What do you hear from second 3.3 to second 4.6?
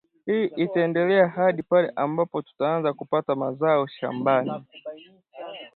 mazao shambani